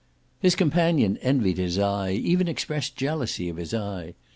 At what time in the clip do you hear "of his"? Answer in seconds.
3.49-3.71